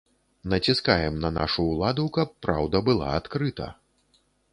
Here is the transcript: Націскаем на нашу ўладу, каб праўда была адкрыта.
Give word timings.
Націскаем 0.51 1.19
на 1.25 1.29
нашу 1.35 1.65
ўладу, 1.71 2.05
каб 2.15 2.31
праўда 2.45 2.81
была 2.87 3.11
адкрыта. 3.19 3.67